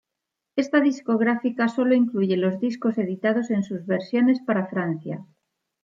Esta 0.55 0.79
discografía 0.81 1.67
solo 1.67 1.93
incluye 1.93 2.35
los 2.35 2.59
discos 2.59 2.97
editados 2.97 3.51
en 3.51 3.61
sus 3.63 3.85
versiones 3.85 4.41
para 4.41 4.65
Francia. 4.65 5.27